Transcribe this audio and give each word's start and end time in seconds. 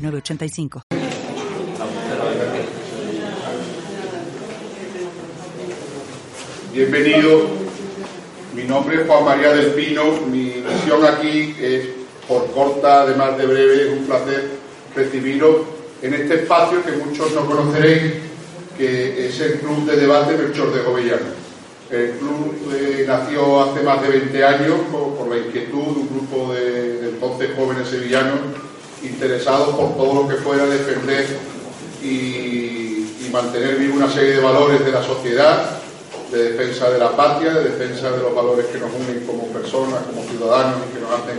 985. 0.00 0.82
Bienvenido, 6.72 7.46
mi 8.54 8.62
nombre 8.64 9.00
es 9.00 9.06
Juan 9.06 9.24
María 9.24 9.52
del 9.52 9.72
Pino, 9.72 10.04
mi 10.30 10.54
misión 10.66 11.04
aquí 11.04 11.54
es, 11.60 11.88
por 12.26 12.50
corta, 12.52 13.02
además 13.02 13.36
de 13.36 13.46
breve, 13.46 13.82
es 13.82 13.98
un 13.98 14.06
placer 14.06 14.50
recibiros 14.94 15.56
en 16.00 16.14
este 16.14 16.34
espacio 16.36 16.82
que 16.82 16.92
muchos 16.92 17.32
no 17.32 17.44
conoceréis, 17.44 18.14
que 18.78 19.26
es 19.26 19.40
el 19.40 19.60
Club 19.60 19.84
de 19.84 19.96
Debate 19.96 20.36
Melchor 20.36 20.72
de 20.72 20.82
Gobellano. 20.82 21.40
El 21.90 22.12
club 22.12 22.72
eh, 22.72 23.04
nació 23.06 23.62
hace 23.62 23.82
más 23.82 24.00
de 24.00 24.08
20 24.08 24.44
años 24.44 24.78
por, 24.92 25.28
la 25.28 25.38
inquietud 25.38 25.82
de 25.82 26.00
un 26.00 26.08
grupo 26.08 26.54
de 26.54 27.08
entonces 27.10 27.50
jóvenes 27.56 27.88
sevillanos 27.88 28.38
interesados 29.02 29.74
por 29.74 29.96
todo 29.96 30.22
lo 30.22 30.28
que 30.28 30.36
fuera 30.36 30.66
defender 30.66 31.26
y, 32.02 32.86
mantener 33.32 33.76
viva 33.76 33.94
una 33.94 34.12
serie 34.12 34.32
de 34.32 34.40
valores 34.40 34.84
de 34.84 34.90
la 34.90 35.04
sociedad, 35.04 35.78
de 36.32 36.50
defensa 36.50 36.90
de 36.90 36.98
la 36.98 37.14
patria, 37.14 37.54
de 37.54 37.70
defensa 37.70 38.10
de 38.10 38.18
los 38.18 38.34
valores 38.34 38.66
que 38.66 38.78
nos 38.78 38.90
unen 38.92 39.24
como 39.24 39.46
personas, 39.52 40.00
como 40.02 40.24
ciudadanos 40.24 40.80
y 40.90 40.94
que 40.94 41.00
nos 41.00 41.12
hacen, 41.12 41.38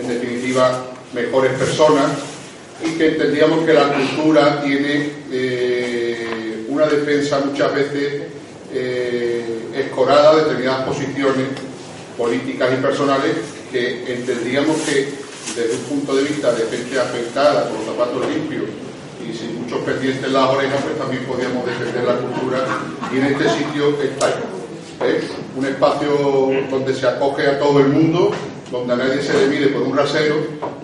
en 0.00 0.08
definitiva, 0.08 0.86
mejores 1.12 1.52
personas 1.58 2.10
y 2.82 2.92
que 2.92 3.08
entendíamos 3.08 3.66
que 3.66 3.74
la 3.74 3.92
cultura 3.92 4.62
tiene 4.62 5.10
eh, 5.30 6.64
una 6.68 6.86
defensa 6.86 7.40
muchas 7.44 7.74
veces 7.74 8.22
eh, 8.72 9.68
escorada 9.74 10.36
de 10.36 10.42
determinadas 10.44 10.86
posiciones 10.86 11.48
políticas 12.16 12.70
y 12.72 12.82
personales 12.82 13.32
que 13.70 14.12
entendíamos 14.12 14.76
que 14.80 15.25
desde 15.56 15.74
un 15.74 15.82
punto 15.84 16.14
de 16.14 16.24
vista 16.24 16.52
de 16.52 16.66
gente 16.66 17.00
afectada, 17.00 17.68
con 17.70 17.78
los 17.78 17.86
zapatos 17.86 18.28
limpios 18.28 18.64
y 19.26 19.34
sin 19.34 19.62
muchos 19.62 19.80
pendientes 19.80 20.22
en 20.22 20.32
las 20.34 20.50
orejas, 20.50 20.82
pues 20.82 20.98
también 20.98 21.24
podíamos 21.24 21.64
defender 21.64 22.04
la 22.04 22.16
cultura 22.16 22.58
y 23.12 23.16
en 23.16 23.24
este 23.24 23.48
sitio 23.48 23.88
está 24.02 24.28
¿eh? 25.04 25.24
un 25.56 25.64
espacio 25.64 26.50
donde 26.70 26.94
se 26.94 27.06
acoge 27.06 27.46
a 27.46 27.58
todo 27.58 27.80
el 27.80 27.88
mundo, 27.88 28.30
donde 28.70 28.92
a 28.92 28.96
nadie 28.96 29.22
se 29.22 29.32
le 29.32 29.46
mide 29.46 29.68
por 29.68 29.82
un 29.82 29.96
rasero, 29.96 30.36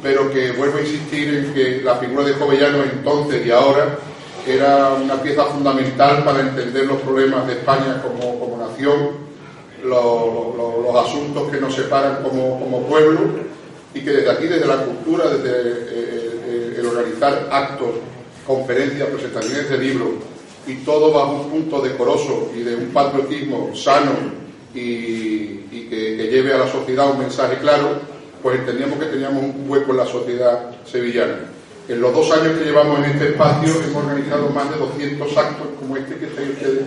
pero 0.03 0.33
que 0.33 0.53
vuelvo 0.53 0.79
a 0.79 0.81
insistir 0.81 1.35
en 1.35 1.53
que 1.53 1.83
la 1.85 1.97
figura 1.97 2.25
de 2.25 2.33
Jovellano 2.33 2.83
entonces 2.83 3.47
y 3.47 3.51
ahora 3.51 3.99
era 4.47 4.95
una 4.95 5.23
pieza 5.23 5.45
fundamental 5.45 6.25
para 6.25 6.41
entender 6.41 6.87
los 6.87 7.01
problemas 7.03 7.47
de 7.47 7.53
España 7.53 8.03
como, 8.03 8.41
como 8.41 8.57
nación, 8.57 9.23
los, 9.85 11.07
asuntos 11.07 11.51
que 11.51 11.59
nos 11.59 11.75
separan 11.75 12.23
como, 12.23 12.61
como 12.61 12.83
pueblo 12.83 13.52
y 13.95 14.01
que 14.01 14.11
desde 14.11 14.31
aquí, 14.31 14.47
desde 14.47 14.67
la 14.67 14.85
cultura, 14.85 15.29
desde 15.29 15.51
eh, 15.51 16.41
eh, 16.47 16.77
el 16.79 16.87
organizar 16.87 17.49
actos, 17.51 17.91
conferencias, 18.47 19.09
presentaciones 19.09 19.69
de 19.71 19.79
libros 19.79 20.11
y 20.67 20.77
todo 20.77 21.13
bajo 21.13 21.43
un 21.43 21.51
punto 21.51 21.81
decoroso 21.81 22.51
y 22.57 22.63
de 22.63 22.77
un 22.77 22.87
patriotismo 22.89 23.75
sano 23.75 24.13
y, 24.75 25.59
que, 25.91 26.29
lleve 26.31 26.55
a 26.55 26.59
la 26.59 26.67
sociedad 26.67 27.11
un 27.11 27.19
mensaje 27.19 27.59
claro, 27.59 27.99
pues 28.43 28.59
entendíamos 28.61 28.99
que 28.99 29.07
teníamos 29.07 29.45
un 29.45 29.69
hueco 29.69 29.91
en 29.91 29.99
la 29.99 30.07
sociedad 30.07 30.71
sevillana. 30.87 31.41
En 31.89 32.01
los 32.01 32.15
dos 32.15 32.31
años 32.33 32.59
que 32.59 32.65
llevamos 32.65 32.99
en 33.01 33.05
este 33.05 33.29
espacio 33.31 33.75
hemos 33.85 34.05
organizado 34.05 34.49
más 34.49 34.71
de 34.71 34.79
200 34.79 35.37
actos 35.37 35.67
como 35.79 35.97
este 35.97 36.17
que 36.17 36.27
estáis 36.27 36.51
ustedes 36.51 36.85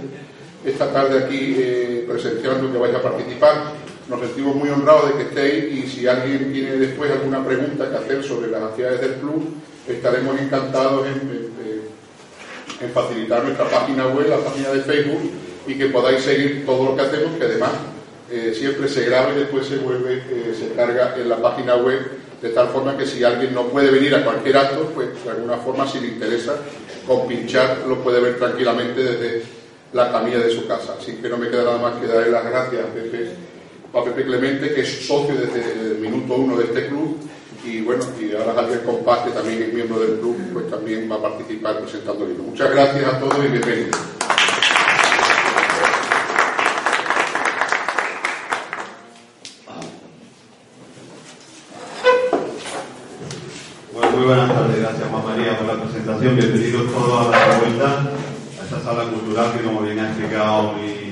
esta 0.66 0.92
tarde 0.92 1.24
aquí 1.24 1.56
eh, 1.60 2.06
presenciando 2.08 2.72
que 2.72 2.78
vais 2.80 2.96
a 2.96 3.02
participar 3.02 3.74
nos 4.08 4.20
sentimos 4.20 4.56
muy 4.56 4.70
honrados 4.70 5.10
de 5.10 5.16
que 5.16 5.30
estéis 5.30 5.74
y 5.74 5.88
si 5.90 6.08
alguien 6.08 6.54
tiene 6.54 6.78
después 6.78 7.12
alguna 7.12 7.44
pregunta 7.44 7.90
que 7.90 7.96
hacer 7.96 8.24
sobre 8.24 8.52
las 8.52 8.62
actividades 8.62 9.02
del 9.02 9.14
club, 9.16 9.48
estaremos 9.88 10.40
encantados 10.40 11.08
en, 11.08 11.56
facilitar 12.94 13.44
nuestra 13.44 13.68
página 13.68 14.06
web, 14.08 14.30
la 14.30 14.38
página 14.38 14.70
de 14.70 14.82
Facebook 14.82 15.32
y 15.66 15.76
que 15.76 15.88
podáis 15.88 16.22
seguir 16.22 16.66
todo 16.68 16.92
lo 16.92 16.96
que 16.96 17.02
hacemos, 17.02 17.36
que 17.36 17.46
además 17.46 17.72
eh, 18.30 18.54
siempre 18.56 18.88
se 18.88 19.06
graba 19.06 19.32
y 19.34 19.40
después 19.40 19.66
se 19.66 19.78
vuelve, 19.78 20.18
eh, 20.30 20.56
se 20.58 20.76
carga 20.76 21.16
en 21.18 21.28
la 21.28 21.42
página 21.42 21.78
web, 21.78 22.00
de 22.42 22.50
tal 22.50 22.68
forma 22.68 22.96
que 22.96 23.08
si 23.08 23.24
alguien 23.24 23.56
no 23.56 23.64
puede 23.70 23.90
venir 23.90 24.14
a 24.14 24.24
cualquier 24.24 24.58
acto, 24.58 24.92
pues 24.94 25.08
de 25.24 25.32
alguna 25.32 25.58
forma 25.58 25.88
si 25.88 26.00
le 26.00 26.10
interesa, 26.10 26.58
con 27.08 27.28
pinchar 27.28 27.80
lo 27.88 28.04
puede 28.04 28.20
ver 28.20 28.38
tranquilamente 28.38 29.02
desde 29.02 29.44
la 29.94 30.12
camilla 30.12 30.38
de 30.38 30.52
su 30.52 30.68
casa. 30.68 30.96
Así 31.00 31.14
que 31.16 31.28
no 31.28 31.38
me 31.38 31.50
queda 31.50 31.64
nada 31.64 31.78
más 31.80 31.96
que 32.00 32.06
darle 32.06 32.30
las 32.30 32.46
gracias 32.46 32.86
Pepe 32.94 33.55
a 33.96 34.04
Pepe 34.04 34.26
Clemente, 34.26 34.74
que 34.74 34.82
es 34.82 35.08
socio 35.08 35.36
desde 35.36 35.72
el 35.72 36.00
minuto 36.00 36.34
uno 36.36 36.58
de 36.58 36.66
este 36.66 36.88
club, 36.88 37.18
y 37.64 37.80
bueno, 37.82 38.04
y 38.20 38.36
ahora 38.36 38.54
Javier 38.54 38.84
Compás, 38.84 39.20
que 39.20 39.32
también 39.32 39.64
es 39.64 39.74
miembro 39.74 40.00
del 40.00 40.20
club, 40.20 40.38
pues 40.52 40.70
también 40.70 41.10
va 41.10 41.16
a 41.16 41.22
participar 41.22 41.80
presentando 41.80 42.26
el 42.26 42.32
libro. 42.32 42.44
Muchas 42.44 42.72
gracias 42.72 43.06
a 43.06 43.20
todos 43.20 43.38
y 43.38 43.48
bienvenidos. 43.48 44.00
Muy 54.14 54.26
buenas 54.26 54.54
tardes, 54.54 54.80
gracias 54.80 55.10
Juan 55.10 55.26
María 55.26 55.58
por 55.58 55.68
la 55.68 55.84
presentación, 55.84 56.36
bienvenidos 56.36 56.92
todos 56.92 57.28
a 57.28 57.48
la 57.48 57.60
vuelta, 57.60 58.12
a 58.60 58.64
esta 58.64 58.80
sala 58.82 59.10
cultural 59.10 59.54
que 59.54 59.64
como 59.64 59.82
bien 59.82 60.00
ha 60.00 60.08
explicado 60.10 60.74
mi 60.74 61.05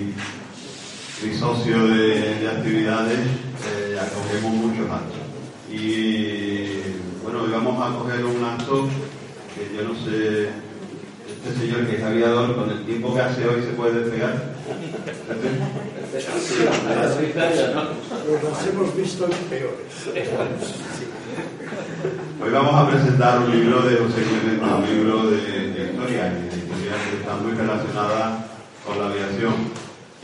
socio 1.31 1.87
de, 1.87 2.49
actividades, 2.49 3.17
eh, 3.17 3.97
acogemos 3.99 4.51
muchos 4.53 4.89
actos. 4.91 5.19
Y 5.71 6.65
bueno, 7.23 7.43
hoy 7.43 7.51
vamos 7.51 7.81
a 7.81 7.97
coger 7.97 8.25
un 8.25 8.43
acto 8.43 8.89
que 9.55 9.75
yo 9.75 9.83
no 9.87 9.93
sé, 9.95 10.49
este 11.27 11.59
señor 11.59 11.87
que 11.87 11.95
es 11.95 12.03
aviador, 12.03 12.55
con 12.55 12.69
el 12.69 12.85
tiempo 12.85 13.13
que 13.13 13.21
hace 13.21 13.47
hoy 13.47 13.61
se 13.61 13.71
puede 13.71 14.01
despegar. 14.01 14.53
Los 18.43 18.67
hemos 18.67 18.95
visto 18.97 19.29
peores. 19.49 19.93
Hoy 22.43 22.51
vamos 22.51 22.75
a 22.75 22.89
presentar 22.89 23.39
un 23.39 23.51
libro 23.51 23.81
de 23.83 23.95
José 23.95 24.23
Clemente, 24.23 24.65
un 24.65 24.85
libro 24.85 25.29
de, 25.31 25.37
de 25.37 25.91
historia 25.91 26.33
que 26.33 27.17
está 27.17 27.35
muy 27.35 27.53
relacionada 27.53 28.45
con 28.85 28.99
la 28.99 29.05
aviación. 29.05 29.82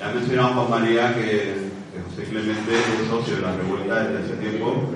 Ha 0.10 0.14
mencionado 0.14 0.66
Juan 0.66 0.82
María 0.82 1.14
que, 1.14 1.70
José 2.10 2.24
Clemente 2.30 2.74
es 2.74 3.08
socio 3.08 3.36
de 3.36 3.42
la 3.44 3.56
revuelta 3.56 4.06
desde 4.06 4.26
hace 4.26 4.42
tiempo 4.42 4.90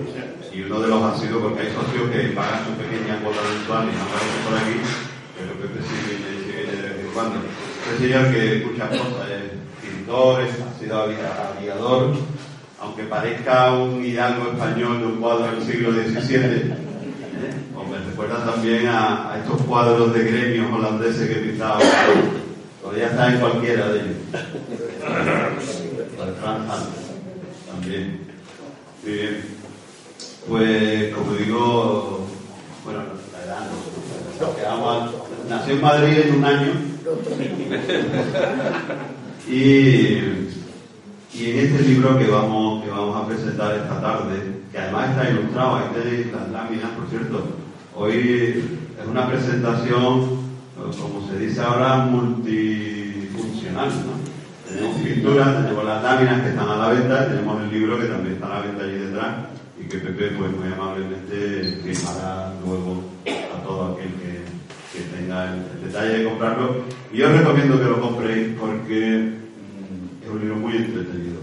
y 0.52 0.62
uno 0.62 0.80
de 0.80 0.88
los 0.88 1.04
ha 1.04 1.16
sido 1.20 1.40
porque 1.40 1.62
hay 1.62 1.68
socios 1.68 2.10
que 2.10 2.34
pagan 2.34 2.66
su 2.66 2.72
pequeña 2.82 3.22
cuota 3.22 3.38
mensual 3.54 3.86
y 3.86 3.94
aparecen 3.94 4.42
por 4.44 4.58
aquí, 4.58 4.78
pero 5.38 5.54
que 5.62 5.86
sí 5.86 5.96
viene 6.10 6.72
de 6.72 6.82
vez 6.82 7.06
en 7.06 7.14
cuando. 7.14 7.36
Este 7.92 8.08
señor 8.08 8.32
que 8.32 8.58
escucha 8.58 8.90
cosas, 8.90 9.30
es 9.30 9.88
pintor, 9.88 10.42
ha 10.42 10.80
sido 10.80 11.04
aviador, 11.04 12.16
aunque 12.82 13.04
parezca 13.04 13.74
un 13.74 14.04
hidalgo 14.04 14.52
español 14.54 15.00
de 15.00 15.06
un 15.06 15.18
cuadro 15.18 15.52
del 15.52 15.62
siglo 15.64 15.92
XVII, 15.92 16.74
o 17.78 17.84
me 17.84 18.00
recuerda 18.00 18.52
también 18.52 18.88
a, 18.88 19.32
a, 19.32 19.38
estos 19.38 19.62
cuadros 19.62 20.12
de 20.12 20.24
gremios 20.24 20.74
holandeses 20.74 21.30
que 21.30 21.36
pintaba 21.36 21.78
Podría 22.84 23.08
estar 23.08 23.34
en 23.34 23.40
cualquiera 23.40 23.88
de 23.90 24.00
ellos. 24.02 24.18
también. 27.72 28.20
Bien. 29.06 29.42
Pues, 30.50 31.14
como 31.16 31.34
digo, 31.36 32.28
bueno, 32.84 33.00
la 33.32 33.44
edad 33.46 33.60
no. 33.70 35.24
Nació 35.50 35.74
en 35.76 35.82
Madrid 35.82 36.18
en 36.26 36.36
un 36.36 36.44
año. 36.44 36.72
y, 39.48 39.54
y 41.34 41.52
en 41.52 41.60
este 41.60 41.84
libro 41.84 42.18
que 42.18 42.28
vamos, 42.28 42.84
que 42.84 42.90
vamos 42.90 43.16
a 43.16 43.28
presentar 43.28 43.76
esta 43.76 44.02
tarde, 44.02 44.62
que 44.72 44.78
además 44.78 45.12
está 45.12 45.30
ilustrado, 45.30 45.76
ahí 45.78 45.86
tenéis 45.94 46.34
las 46.34 46.50
láminas, 46.50 46.92
por 46.92 47.08
cierto. 47.10 47.46
Hoy 47.96 48.64
es 49.02 49.08
una 49.08 49.30
presentación 49.30 50.43
como 50.92 51.26
se 51.28 51.38
dice 51.38 51.62
ahora, 51.62 51.98
multifuncional. 52.06 53.90
Tenemos 54.68 55.02
pinturas, 55.02 55.64
tenemos 55.64 55.86
las 55.86 56.04
láminas 56.04 56.42
que 56.42 56.50
están 56.50 56.70
a 56.70 56.76
la 56.76 56.88
venta, 56.90 57.30
tenemos 57.30 57.62
el 57.62 57.72
libro 57.72 58.00
que 58.00 58.06
también 58.06 58.36
está 58.36 58.48
a 58.48 58.60
la 58.60 58.62
venta 58.62 58.84
allí 58.84 58.98
detrás 58.98 59.36
y 59.80 59.88
que 59.88 59.98
Pepe 59.98 60.36
pues, 60.38 60.52
muy 60.52 60.74
amablemente 60.74 61.80
firmará 61.84 62.54
luego 62.66 63.04
a 63.26 63.64
todo 63.64 63.94
aquel 63.94 64.10
que, 64.14 64.44
tenga 65.16 65.54
el, 65.54 65.86
detalle 65.86 66.20
de 66.20 66.26
comprarlo. 66.26 66.84
Y 67.12 67.18
yo 67.18 67.30
recomiendo 67.30 67.80
que 67.80 67.86
lo 67.86 68.02
compréis 68.02 68.48
porque 68.60 69.18
mm, 69.20 70.24
es 70.24 70.30
un 70.30 70.40
libro 70.40 70.56
muy 70.58 70.76
entretenido. 70.76 71.40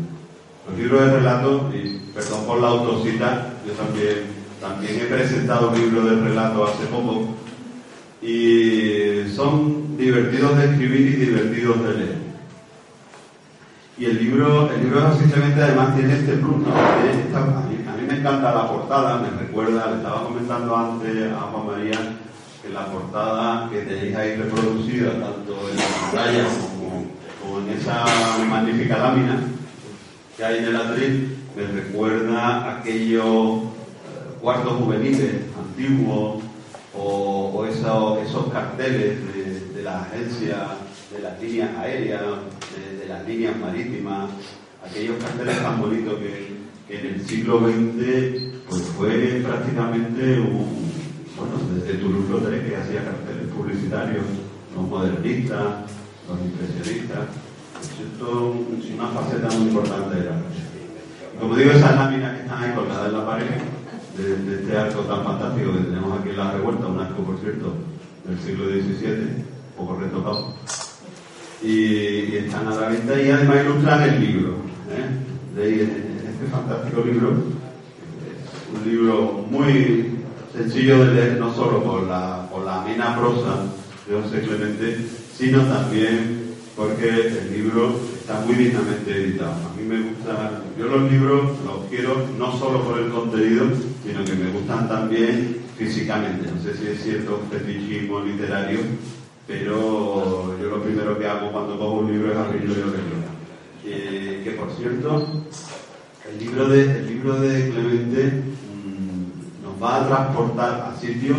Los 0.69 0.79
libros 0.79 1.01
de 1.01 1.17
relato, 1.17 1.71
y 1.75 2.01
perdón 2.15 2.47
por 2.47 2.61
la 2.61 2.69
autocita, 2.69 3.55
yo 3.67 3.73
también, 3.73 4.19
también 4.61 5.01
he 5.01 5.05
presentado 5.05 5.71
un 5.71 5.79
libro 5.79 6.05
de 6.05 6.29
relato 6.29 6.65
hace 6.65 6.87
poco, 6.87 7.35
y 8.23 8.60
divertidos 9.97 10.57
de 10.57 10.65
escribir 10.65 11.01
y 11.01 11.17
divertidos 11.17 11.83
de 11.83 11.95
leer. 11.95 12.19
Y 13.99 14.05
el 14.07 14.19
libro, 14.19 14.71
el 14.73 14.83
libro 14.83 15.15
simplemente 15.19 15.63
además 15.63 15.95
tiene 15.95 16.15
este 16.15 16.33
plus, 16.35 16.67
a, 16.67 17.67
mí, 17.69 18.07
me 18.09 18.19
encanta 18.19 18.55
la 18.55 18.69
portada, 18.69 19.19
me 19.19 19.39
recuerda, 19.39 19.91
le 19.91 19.97
estaba 19.97 20.25
comentando 20.25 20.77
antes 20.77 21.33
a 21.33 21.41
Juan 21.41 21.67
María 21.67 21.99
que 22.63 22.69
la 22.71 22.87
portada 22.87 23.69
que 23.71 23.83
tenéis 23.83 24.17
ahí 24.17 24.37
reproducida, 24.37 25.13
tanto 25.13 25.69
en 25.71 25.77
la 25.77 25.83
pantalla 26.01 26.45
como, 27.43 27.59
en 27.61 27.79
esa 27.79 28.05
magnífica 28.49 28.99
lámina 28.99 29.41
que 30.37 30.45
hay 30.45 30.59
en 30.59 30.65
el 30.65 30.77
atril, 30.77 31.37
me 31.57 31.67
recuerda 31.67 32.79
aquellos 32.79 33.25
eh, 33.25 34.39
cuartos 34.41 34.73
juveniles 34.75 35.35
antiguos 35.59 36.43
o, 36.97 37.67
esos, 37.67 38.53
carteles 38.53 39.35
de, 39.35 39.40
la 39.91 40.03
agencia, 40.03 40.57
de 41.13 41.23
las 41.23 41.41
líneas 41.43 41.77
aéreas, 41.77 42.23
de, 43.01 43.07
las 43.09 43.27
líneas 43.27 43.57
marítimas, 43.57 44.31
aquellos 44.87 45.17
carteles 45.23 45.61
tan 45.63 45.81
bonitos 45.81 46.15
que, 46.19 46.61
en 46.89 47.07
el 47.07 47.25
siglo 47.25 47.61
XX 47.61 48.51
pues 48.69 48.83
fue 48.97 49.41
prácticamente 49.45 50.41
un, 50.41 50.91
bueno, 51.37 51.55
desde 51.75 51.99
Toulouse-Lautrec 51.99 52.69
que 52.69 52.77
hacía 52.77 53.05
carteles 53.05 53.47
publicitarios, 53.55 54.25
los 54.75 54.89
modernistas, 54.89 55.87
los 56.29 56.39
impresionistas. 56.41 57.29
Esto 57.81 58.55
es 58.79 58.91
una 58.91 59.07
faceta 59.09 59.49
muy 59.57 59.69
importante 59.69 60.17
de 60.17 60.25
la 60.25 60.43
Como 61.41 61.57
digo, 61.57 61.71
esas 61.71 61.95
láminas 61.95 62.37
que 62.37 62.43
están 62.43 62.63
ahí 62.63 62.75
colgadas 62.75 63.07
en 63.07 63.19
la 63.19 63.27
pared, 63.27 63.47
de, 64.19 64.55
este 64.55 64.77
arco 64.77 65.01
tan 65.03 65.25
fantástico 65.25 65.73
que 65.73 65.79
tenemos 65.79 66.21
aquí 66.21 66.31
en 66.31 66.37
la 66.37 66.53
revuelta, 66.53 66.87
un 66.87 67.01
arco, 67.01 67.23
por 67.23 67.39
cierto, 67.39 67.75
del 68.27 68.39
siglo 68.39 68.67
XVII, 68.67 69.60
poco 69.81 69.99
retocado. 69.99 70.55
Y, 71.63 72.37
están 72.37 72.69
a 72.69 72.75
la 72.75 72.89
venta 72.89 73.21
y 73.21 73.31
además 73.31 73.65
ilustran 73.65 74.03
el 74.03 74.21
libro. 74.21 74.55
¿eh? 74.91 75.31
Este 75.57 76.47
fantástico 76.51 77.03
libro, 77.05 77.31
un 77.31 78.91
libro 78.91 79.47
muy 79.51 80.19
sencillo 80.53 81.05
de 81.05 81.15
leer, 81.15 81.39
no 81.39 81.55
solo 81.55 81.83
por 81.83 82.07
la, 82.07 82.49
por 82.51 82.65
la 82.65 82.83
amena 82.83 83.17
prosa 83.19 83.65
de 84.07 84.21
José 84.21 84.41
Clemente, 84.43 85.07
sino 85.37 85.63
también 85.65 86.41
porque 86.77 87.09
el 87.09 87.53
libro 87.53 88.01
está 88.19 88.41
muy 88.41 88.55
dignamente 88.55 89.15
editado. 89.15 89.53
A 89.53 89.77
mí 89.77 89.83
me 89.87 90.01
gusta, 90.01 90.63
yo 90.79 90.87
los 90.87 91.11
libros 91.11 91.51
los 91.67 91.85
quiero 91.91 92.27
no 92.39 92.59
solo 92.59 92.83
por 92.85 92.99
el 92.99 93.11
contenido, 93.11 93.67
sino 94.05 94.25
que 94.25 94.35
me 94.35 94.51
gustan 94.51 94.89
también 94.89 95.59
físicamente. 95.77 96.51
No 96.51 96.63
sé 96.63 96.77
si 96.77 96.87
es 96.89 97.03
cierto 97.03 97.43
un 97.43 97.51
fetichismo 97.51 98.21
literario, 98.21 98.81
pero 99.51 100.57
yo 100.61 100.71
lo 100.71 100.81
primero 100.81 101.19
que 101.19 101.27
hago 101.27 101.51
cuando 101.51 101.77
cojo 101.77 101.95
un 101.99 102.13
libro 102.13 102.31
es 102.31 102.39
abrirlo 102.39 102.73
y 102.73 102.79
lo 102.79 102.93
que, 103.83 104.43
que 104.45 104.51
por 104.53 104.71
cierto, 104.71 105.43
el 106.31 106.39
libro 106.39 106.69
de, 106.69 106.83
el 106.83 107.07
libro 107.09 107.41
de 107.41 107.71
Clemente 107.71 108.45
mm, 108.77 109.65
nos 109.65 109.83
va 109.83 109.97
a 109.97 110.07
transportar 110.07 110.93
a 110.93 111.01
sitios 111.01 111.39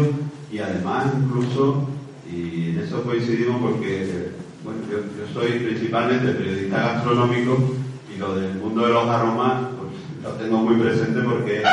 y 0.51 0.59
además 0.59 1.05
incluso, 1.17 1.87
y 2.29 2.71
en 2.71 2.79
eso 2.79 3.01
coincidimos 3.03 3.61
porque 3.61 4.31
bueno, 4.65 4.81
yo, 4.91 5.33
soy 5.33 5.59
principalmente 5.59 6.33
periodista 6.33 6.93
gastronómico 6.93 7.75
y 8.13 8.19
lo 8.19 8.35
del 8.35 8.55
mundo 8.55 8.87
de 8.87 8.93
los 8.93 9.07
aromas 9.07 9.61
pues, 9.79 9.91
lo 10.21 10.37
tengo 10.37 10.57
muy 10.57 10.75
presente 10.75 11.21
porque 11.21 11.63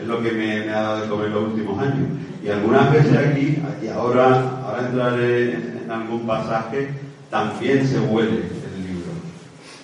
es 0.00 0.06
lo 0.06 0.22
que 0.22 0.30
me, 0.30 0.70
ha 0.70 0.80
dado 0.80 1.00
de 1.02 1.08
comer 1.08 1.30
los 1.30 1.48
últimos 1.48 1.76
años. 1.80 2.06
Y 2.44 2.48
algunas 2.50 2.92
veces 2.92 3.16
aquí, 3.16 3.58
y 3.82 3.88
ahora, 3.88 4.62
ahora 4.64 4.86
entraré 4.86 5.77
en, 5.88 6.02
algún 6.02 6.26
pasaje, 6.26 6.88
también 7.30 7.86
se 7.86 7.98
huele 8.00 8.42
el 8.42 8.86
libro. 8.86 9.12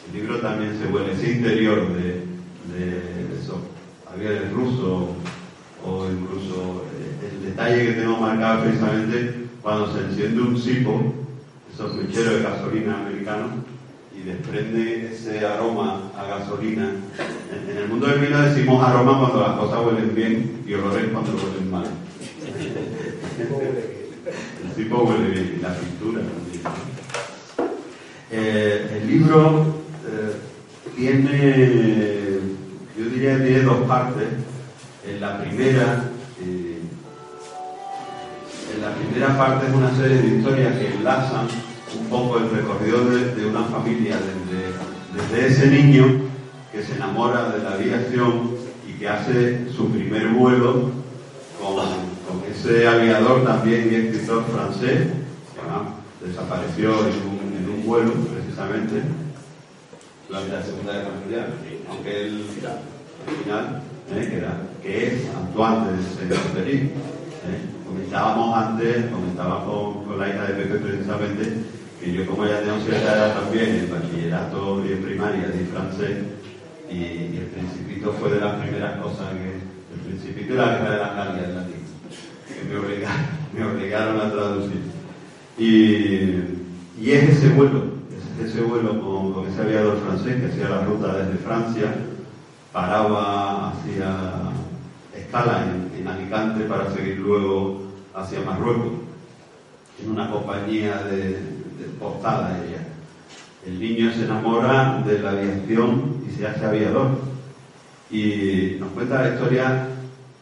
El 0.07 0.21
libro 0.21 0.39
también 0.41 0.79
se 0.79 0.93
huele, 0.93 1.13
ese 1.13 1.33
interior 1.33 1.89
de, 1.95 2.25
de 2.73 3.39
eso. 3.41 3.59
Había 4.13 4.31
el 4.31 4.51
ruso 4.51 5.15
o 5.85 6.07
incluso 6.07 6.85
el 7.23 7.51
detalle 7.51 7.87
que 7.87 7.93
tengo 7.93 8.17
marcado 8.19 8.65
precisamente 8.65 9.47
cuando 9.63 9.93
se 9.93 10.01
enciende 10.05 10.43
un 10.43 10.61
cipo 10.61 11.15
esos 11.73 11.95
mecheros 11.97 12.35
de 12.35 12.43
gasolina 12.43 13.01
americanos 13.01 13.51
y 14.17 14.23
desprende 14.23 15.11
ese 15.13 15.45
aroma 15.45 16.13
a 16.17 16.25
gasolina. 16.25 16.93
En, 17.51 17.77
el 17.77 17.89
mundo 17.89 18.07
del 18.07 18.21
vino 18.21 18.41
decimos 18.41 18.87
aroma 18.87 19.19
cuando 19.19 19.41
las 19.41 19.59
cosas 19.59 19.85
huelen 19.85 20.15
bien 20.15 20.63
y 20.67 20.75
olores 20.75 21.07
cuando 21.13 21.33
huelen 21.33 21.71
mal. 21.71 21.87
la 24.77 25.75
pintura. 25.75 26.21
Eh, 28.31 29.01
el 29.01 29.07
libro 29.07 29.75
eh, 30.05 30.35
tiene, 30.97 32.41
yo 32.99 33.05
diría 33.11 33.39
que 33.39 33.45
tiene 33.45 33.63
dos 33.63 33.87
partes. 33.87 34.29
En 35.07 35.21
la 35.21 35.41
primera, 35.41 36.11
eh, 36.41 36.81
en 38.75 38.81
la 38.81 38.95
primera 38.95 39.39
parte 39.39 39.67
es 39.67 39.75
una 39.75 39.95
serie 39.95 40.23
de 40.23 40.37
historias 40.39 40.77
que 40.79 40.95
enlazan 40.95 41.47
un 42.01 42.07
poco 42.07 42.39
el 42.39 42.51
recorrido 42.51 43.05
de, 43.11 43.47
una 43.47 43.65
familia 43.65 44.17
desde, 45.13 45.47
ese 45.47 45.67
niño 45.69 46.23
que 46.73 46.83
se 46.83 46.97
enamora 46.97 47.51
de 47.51 47.63
la 47.63 47.75
aviación 47.75 48.51
y 48.89 48.99
que 48.99 49.09
hace 49.09 49.71
su 49.71 49.91
primer 49.91 50.29
vuelo 50.29 51.04
ese 52.55 52.87
aviador 52.87 53.45
también 53.45 53.89
y 53.91 53.95
escritor 53.97 54.45
francés, 54.45 55.09
que 56.21 56.27
desapareció 56.27 56.91
en 57.07 57.69
un, 57.69 57.85
vuelo 57.85 58.13
precisamente 58.13 59.03
durante 60.27 60.53
la 60.53 60.63
Segunda 60.63 60.93
Guerra 60.95 61.11
Mundial, 61.21 61.47
aunque 61.91 62.27
él 62.27 62.47
al 63.29 63.45
final, 63.45 63.83
¿eh? 64.11 64.29
que, 64.31 64.37
era, 64.39 64.57
que 64.83 65.07
es 65.07 65.13
Antoine 65.37 65.93
de 65.93 66.03
Saint-Exupéry. 66.03 66.77
¿eh? 66.77 66.91
Comentábamos 67.87 68.57
antes, 68.57 69.07
comentaba 69.11 69.67
con, 69.67 70.05
con 70.05 70.19
la 70.19 70.29
hija 70.31 70.45
de 70.45 70.65
Pepe 70.65 70.79
precisamente, 70.79 71.53
que 72.01 72.13
yo 72.13 72.27
como 72.27 72.47
ya 72.47 72.61
tengo 72.61 72.81
cierta 72.81 73.15
edad 73.15 73.35
también, 73.35 73.69
en 73.69 73.91
bachillerato 73.91 74.83
y 74.87 74.93
en 74.93 75.03
primaria 75.03 75.49
di 75.49 75.65
francés, 75.67 76.17
y, 76.91 77.37
el 77.37 77.47
principito 77.53 78.13
fue 78.15 78.31
de 78.31 78.41
las 78.41 78.61
primeras 78.63 78.99
cosas 78.99 79.29
que, 79.33 79.61
el 79.95 80.01
principito 80.07 80.55
de 80.55 80.59
la 80.59 80.79
guerra 80.79 80.91
de 81.35 81.43
las 81.43 81.55
latín, 81.55 81.84
me 82.69 82.77
obligaron, 82.77 83.27
me 83.53 83.65
obligaron 83.65 84.21
a 84.21 84.33
traducir. 84.33 84.83
Y, 85.59 87.03
y 87.03 87.11
es 87.11 87.31
ese 87.31 87.51
vuelo, 87.51 87.85
es 88.41 88.51
ese 88.51 88.63
vuelo 88.63 89.01
con, 89.01 89.33
con, 89.33 89.47
ese 89.47 89.63
aviador 89.63 89.99
francés 90.05 90.41
que 90.41 90.47
hacía 90.47 90.69
la 90.69 90.85
ruta 90.85 91.17
desde 91.17 91.39
Francia, 91.39 91.95
paraba, 92.73 93.71
hacía 93.71 94.51
escala 95.17 95.65
en, 95.65 96.01
en 96.01 96.09
Alicante 96.09 96.65
para 96.65 96.93
seguir 96.93 97.19
luego 97.19 97.83
hacia 98.15 98.41
Marruecos, 98.41 98.93
en 100.03 100.11
una 100.11 100.31
compañía 100.31 100.99
de, 101.05 101.55
portada 101.99 102.59
ella. 102.65 102.83
El 103.67 103.81
niño 103.81 104.13
se 104.13 104.25
enamora 104.25 105.03
de 105.07 105.19
la 105.21 105.31
aviación 105.31 106.23
y 106.27 106.35
se 106.35 106.47
hace 106.47 106.65
aviador. 106.65 107.19
Y 108.11 108.77
nos 108.79 108.91
cuenta 108.91 109.23
la 109.23 109.35
historia 109.35 109.87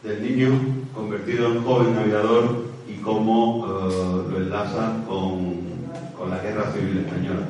del 0.03 0.23
niño 0.23 0.49
convertido 0.93 1.51
en 1.51 1.63
joven 1.63 1.97
aviador 1.97 2.65
y 2.87 2.95
cómo 3.01 3.65
eh, 3.65 4.29
lo 4.31 4.37
enlaza 4.37 4.93
con, 5.07 5.61
con 6.17 6.29
la 6.29 6.39
guerra 6.39 6.71
civil 6.71 6.99
española. 6.99 7.47